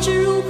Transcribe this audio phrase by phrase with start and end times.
[0.00, 0.47] 知如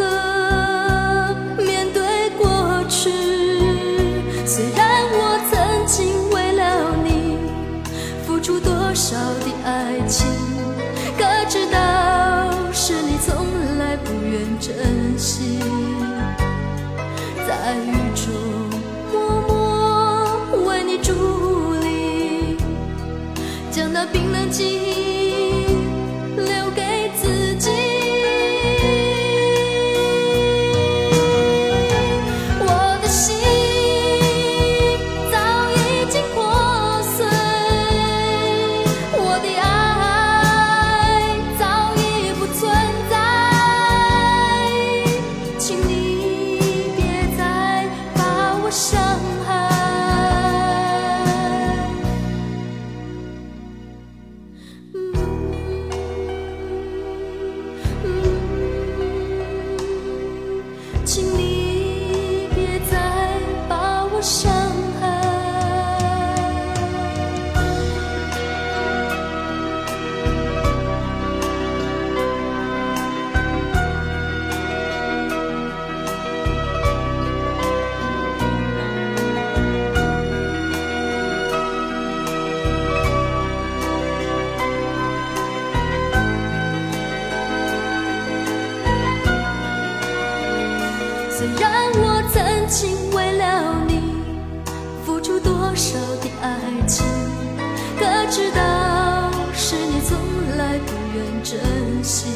[101.51, 101.59] 珍
[102.05, 102.27] 惜，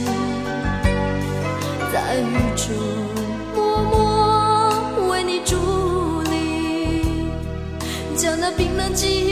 [1.92, 2.74] 在雨中
[3.54, 4.72] 默默
[5.10, 5.54] 为你伫
[6.30, 7.26] 立，
[8.16, 9.31] 将那冰冷记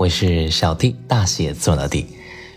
[0.00, 2.06] 我是小 T，大写字母的 D。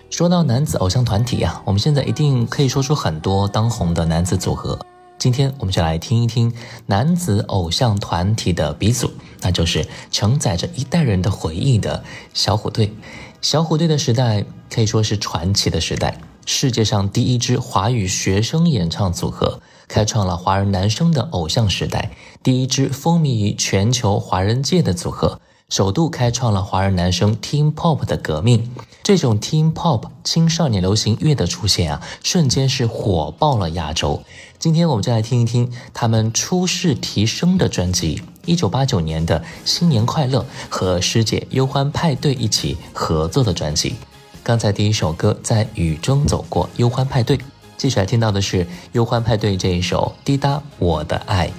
[0.09, 4.79] 说到男子偶像团体呀、我们现在一定可以说出很多当红的男子组合。
[5.19, 6.53] 今天我们就来听一听
[6.85, 9.11] 男子偶像团体的鼻祖，
[9.41, 12.01] 那就是承载着一代人的回忆的
[12.33, 12.93] 小虎队。
[13.41, 19.59] 小虎队的时代可以说是传奇的时代，世界上第一支华语学生演唱组合，
[19.89, 22.09] 开创了华人男生的偶像时代，
[22.41, 25.41] 第一支风靡于全球华人界的组合。
[25.69, 28.69] 首度开创了华人男生 Teen Pop 的革命。
[29.01, 34.23] 这种 Teen Pop 青少年流行乐的出现啊，瞬间是火爆了亚洲。
[34.59, 43.95] 今天我们就来听一听他们初试提升的专辑，一九八九年的新年快乐和师姐忧欢派对一起合作的专辑。
[44.41, 47.37] 刚才第一首歌在雨中走过，忧欢派对。
[47.75, 51.49] 接下来听到的是忧欢派对这一首滴答我的爱。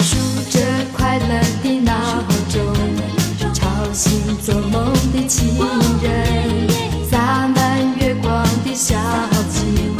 [0.00, 0.16] 数
[0.50, 0.60] 着
[0.96, 1.40] 快乐
[5.26, 5.56] 情
[6.02, 6.68] 人，
[7.10, 8.94] 洒满月光的小
[9.50, 9.96] 径，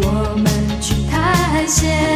[0.00, 2.15] 我们去探险。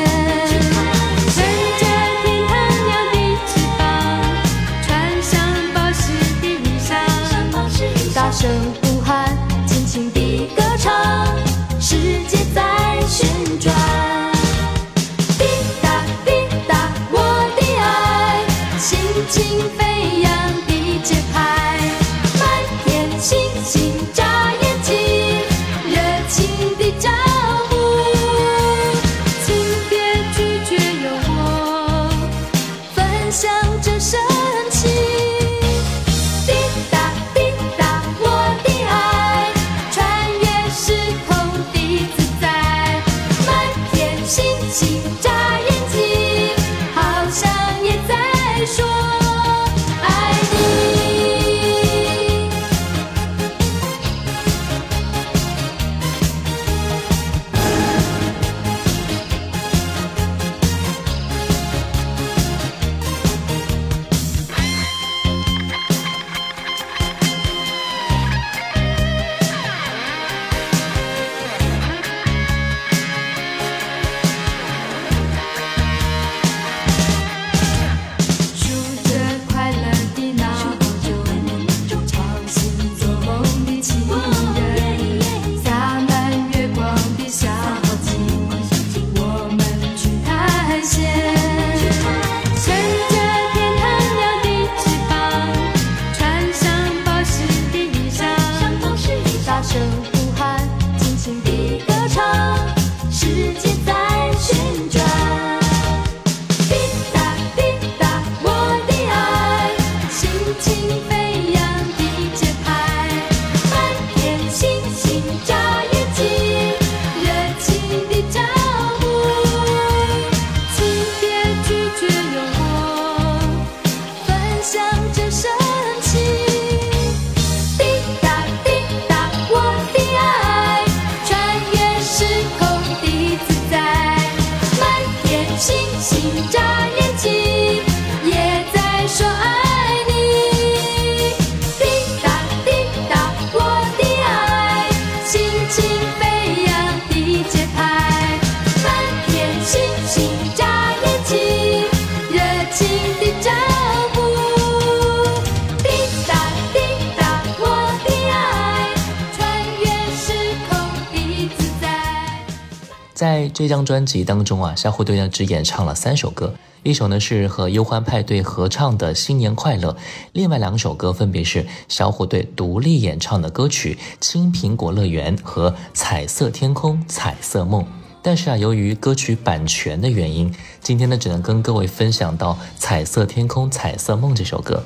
[163.21, 169.93] 在这张专辑当中啊，小虎队呢只演唱了三首歌，一首呢是和忧欢派对合唱的《新年快乐》，
[170.33, 177.83] 另外两首歌分别是小虎队独立演唱的歌曲《青苹果乐园》和《彩色天空彩色梦》。
[178.23, 184.83] 但是啊，由于歌曲版权的原因，今天呢只能跟各位分享到《彩色天空彩色梦》这首歌。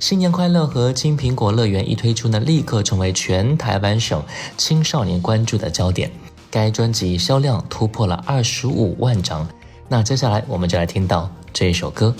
[0.00, 4.22] 新年快乐和金苹果乐园一推出呢，立刻成为全台湾省
[4.56, 6.10] 青少年关注的焦点。
[6.56, 9.46] 该专辑销量突破了二十五万张。
[9.90, 12.14] 那接下来我们就来听到这一首歌。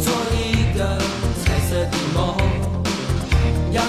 [0.00, 0.98] 做一个
[1.44, 2.34] 彩色的梦，
[3.72, 3.82] 邀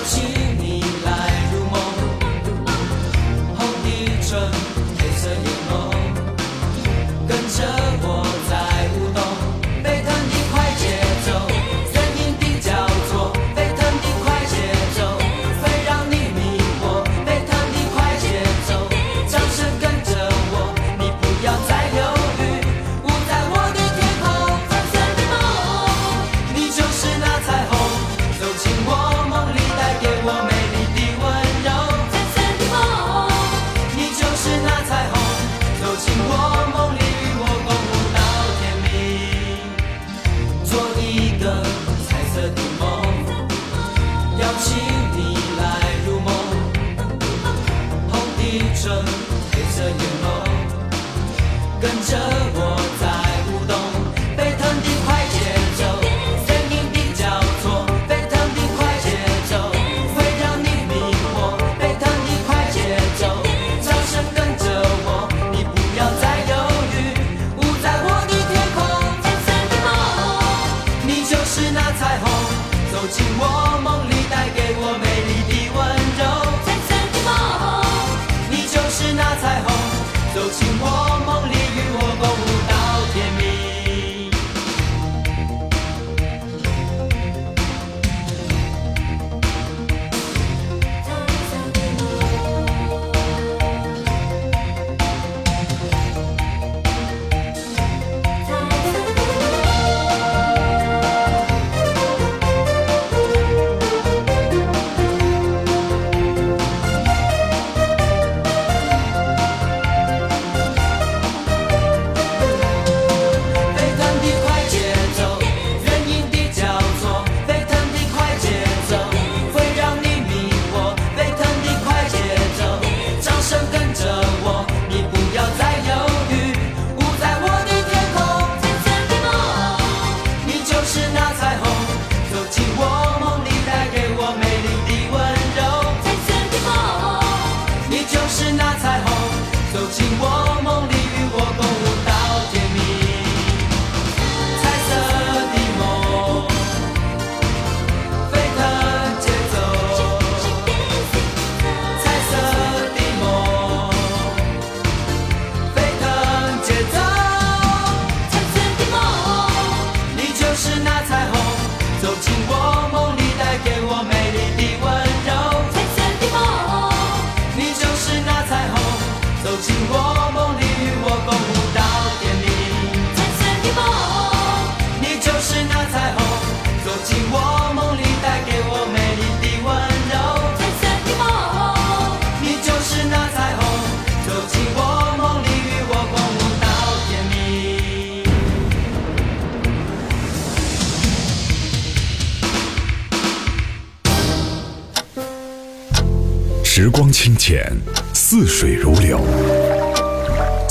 [51.80, 52.47] 跟着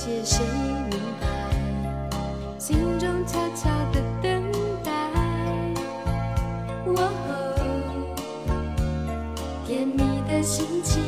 [0.00, 0.44] 色季节，谁
[0.88, 1.26] 明白？
[2.58, 4.42] 心中悄悄的等
[4.82, 4.90] 待。
[6.86, 6.98] 哦，
[9.66, 11.02] 甜蜜的心情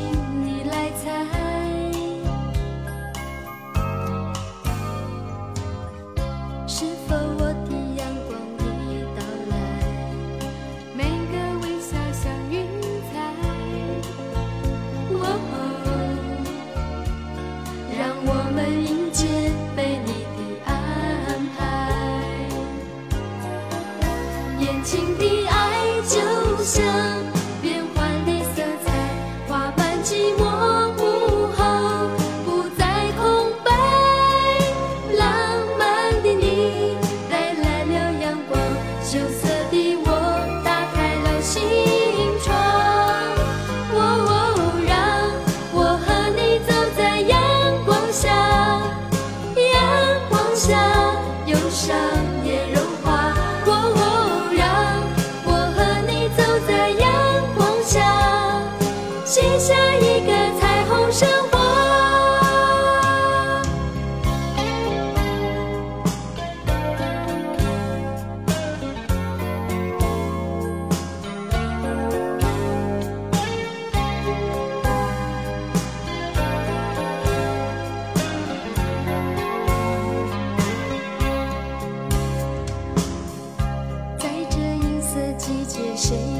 [85.95, 86.32] 谁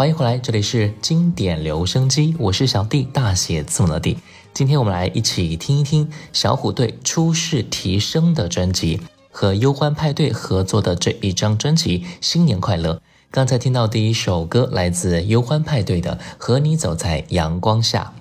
[0.00, 4.16] 欢迎回来，这里是经典留声机，我是小弟，大写字母的弟。
[4.54, 8.98] 今天我们来一起听一听小虎队初试提升的专辑
[9.30, 12.94] 和忧欢派对合作的这一张专辑《新年快乐》。
[13.30, 18.14] 刚才听到第一首歌来自忧欢派对的《和你走在阳光下》。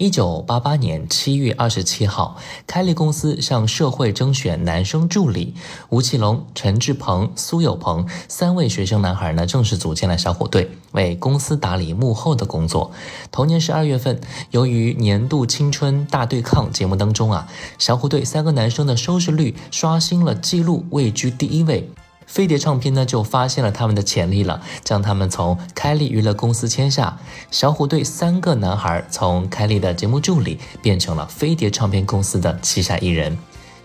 [0.00, 5.54] 一九八八年七月二十七号，开立公司向社会征选男生助理，
[5.90, 12.90] 吴奇隆、陈志鹏、苏有朋三位学生男孩呢，正式组建了小虎队，为公司打理幕后的工作。
[13.30, 14.18] 同年十二月份，
[14.52, 17.46] 由于年度青春大对抗节目当中啊，
[17.78, 21.90] 小虎队三个男生的收视率刷新了纪录，位居第一位。
[22.30, 27.18] 飞碟唱片呢就发现了他们的潜力了，将他们从开利娱乐公司签下。
[27.50, 33.36] 小虎队三个男孩从开利的节目助理变成了飞碟唱片公司的旗下艺人。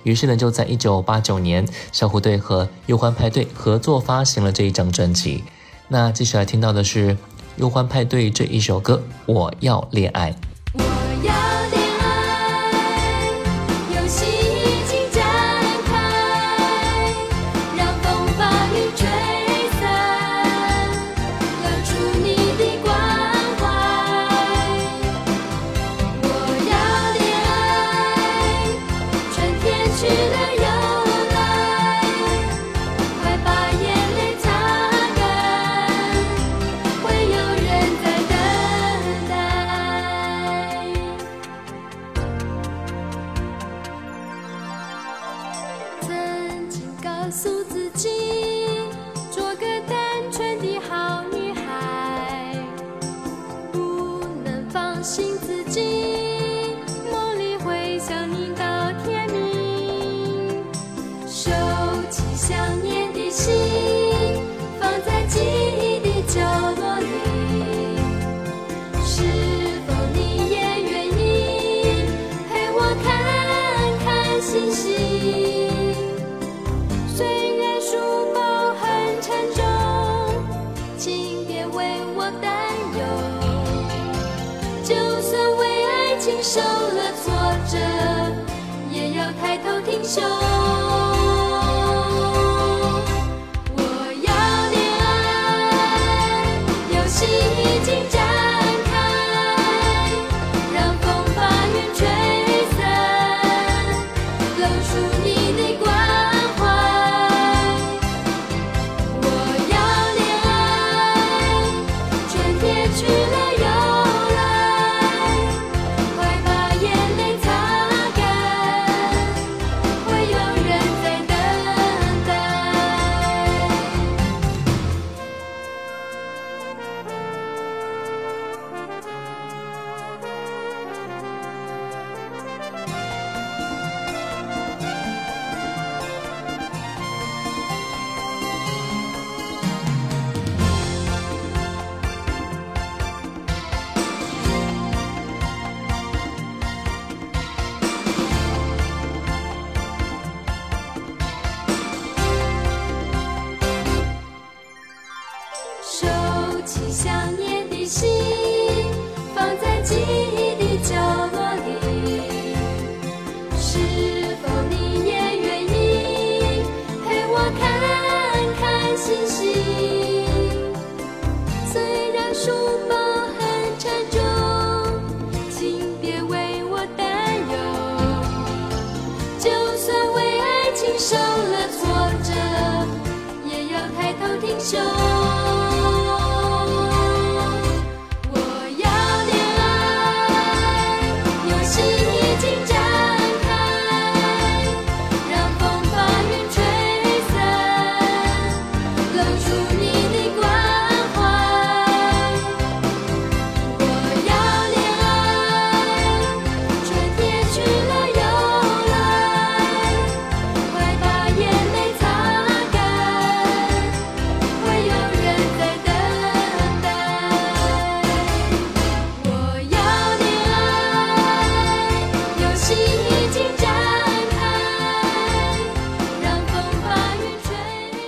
[0.04, 5.44] 于是呢，就在一九八九年，小虎队和忧欢派对合作发行了这一张专辑。
[5.88, 7.18] 那接下来听到的是
[7.56, 9.02] 忧欢派对这一首歌
[9.34, 10.32] 《我要恋爱》。
[47.26, 48.25] 告诉自己，
[97.16, 97.75] 心。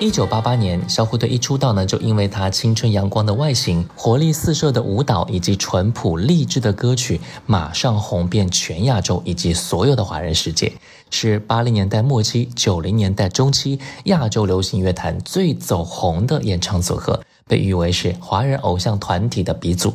[0.07, 10.71] 一九八八年，小虎队一出道呢，就因为他青春阳光的外形、活力四射的舞蹈以及淳朴励志的歌曲，马上红遍全亚洲以及所有的华人世界，
[11.11, 19.93] 是八零年代末期、九零年代中期亚洲流行乐坛最走红的演唱组合，被誉为是华人偶像团体的鼻祖。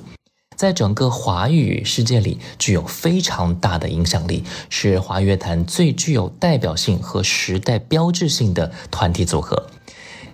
[0.55, 9.71] 在整个华语世界里具有非常大的影响力，是华语乐坛最具有代表性和时代标志性的团体组合。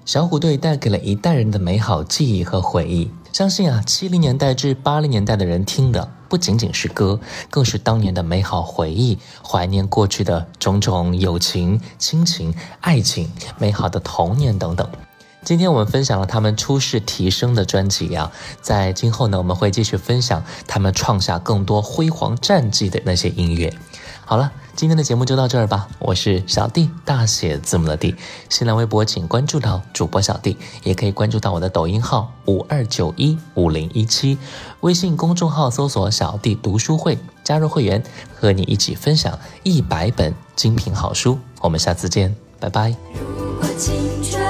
[0.08, 3.10] 小虎队带给了一代人的美好记忆和回忆。
[3.30, 14.88] 相信啊，七零年代至八零年代的人听的不仅仅是歌，更是当年的美好回忆，怀念过去的种种友情、亲情、爱情、美好的童年等等。
[15.44, 23.70] 今天我们分享了他们出世提升的专辑啊，在今后呢，我们会继续分享他们创下更多辉煌战绩的那些音乐。
[24.28, 25.88] 好了，今天的节目就到这儿吧。
[25.98, 28.14] 我是小弟，大写字母的弟。
[28.50, 34.36] 新浪微博请关注到主播小弟，也可以关注到我的抖音号五二九一五零一七，
[34.80, 38.02] 微信公众号搜索“小弟读书会”，加入会员，
[38.38, 41.38] 和你一起分享一百本精品好书。
[41.62, 42.94] 我们下次见，拜拜。
[43.14, 44.47] 如果青春